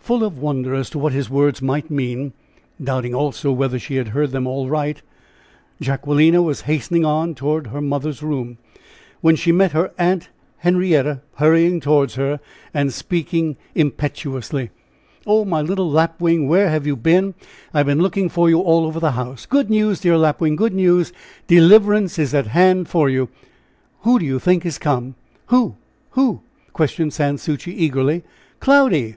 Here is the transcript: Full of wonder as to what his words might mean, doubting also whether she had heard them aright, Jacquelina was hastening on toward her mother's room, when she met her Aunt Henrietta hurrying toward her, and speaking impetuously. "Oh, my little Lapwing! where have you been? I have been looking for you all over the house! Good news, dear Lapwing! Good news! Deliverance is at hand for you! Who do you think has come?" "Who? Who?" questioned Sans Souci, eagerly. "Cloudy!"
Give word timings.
Full 0.00 0.24
of 0.24 0.38
wonder 0.38 0.74
as 0.74 0.88
to 0.90 0.98
what 0.98 1.12
his 1.12 1.28
words 1.28 1.60
might 1.60 1.90
mean, 1.90 2.32
doubting 2.82 3.14
also 3.14 3.52
whether 3.52 3.78
she 3.78 3.96
had 3.96 4.08
heard 4.08 4.30
them 4.30 4.48
aright, 4.48 5.02
Jacquelina 5.82 6.40
was 6.40 6.62
hastening 6.62 7.04
on 7.04 7.34
toward 7.34 7.66
her 7.66 7.82
mother's 7.82 8.22
room, 8.22 8.56
when 9.20 9.36
she 9.36 9.52
met 9.52 9.72
her 9.72 9.92
Aunt 9.98 10.30
Henrietta 10.60 11.20
hurrying 11.34 11.78
toward 11.78 12.12
her, 12.12 12.40
and 12.72 12.90
speaking 12.90 13.58
impetuously. 13.74 14.70
"Oh, 15.26 15.44
my 15.44 15.60
little 15.60 15.90
Lapwing! 15.90 16.48
where 16.48 16.70
have 16.70 16.86
you 16.86 16.96
been? 16.96 17.34
I 17.74 17.80
have 17.80 17.86
been 17.86 18.00
looking 18.00 18.30
for 18.30 18.48
you 18.48 18.60
all 18.60 18.86
over 18.86 18.98
the 18.98 19.10
house! 19.10 19.44
Good 19.44 19.68
news, 19.68 20.00
dear 20.00 20.16
Lapwing! 20.16 20.56
Good 20.56 20.72
news! 20.72 21.12
Deliverance 21.48 22.18
is 22.18 22.32
at 22.32 22.46
hand 22.46 22.88
for 22.88 23.10
you! 23.10 23.28
Who 24.04 24.18
do 24.18 24.24
you 24.24 24.38
think 24.38 24.62
has 24.62 24.78
come?" 24.78 25.16
"Who? 25.48 25.74
Who?" 26.12 26.40
questioned 26.72 27.12
Sans 27.12 27.42
Souci, 27.42 27.72
eagerly. 27.74 28.24
"Cloudy!" 28.58 29.16